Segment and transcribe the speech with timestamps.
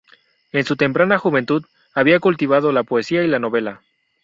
[0.51, 1.63] En su temprana juventud,
[1.93, 3.83] había cultivado la poesía y la novela.